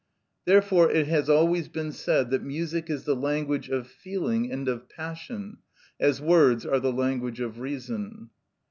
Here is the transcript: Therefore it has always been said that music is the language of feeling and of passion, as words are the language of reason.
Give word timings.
Therefore 0.45 0.89
it 0.91 1.05
has 1.09 1.29
always 1.29 1.67
been 1.69 1.91
said 1.91 2.31
that 2.31 2.41
music 2.41 2.89
is 2.89 3.03
the 3.03 3.15
language 3.15 3.69
of 3.69 3.85
feeling 3.85 4.51
and 4.51 4.67
of 4.67 4.89
passion, 4.89 5.57
as 5.99 6.19
words 6.19 6.65
are 6.65 6.79
the 6.79 6.91
language 6.91 7.39
of 7.39 7.59
reason. 7.59 8.31